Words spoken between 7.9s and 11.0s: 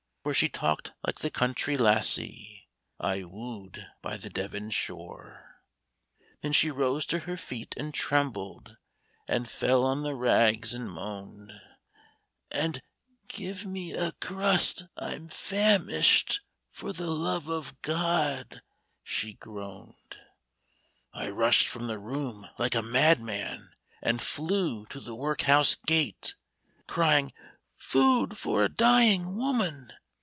trembled, And fell on the rags and